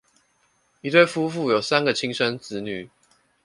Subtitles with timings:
[0.81, 2.89] 一對夫婦有三個親生子女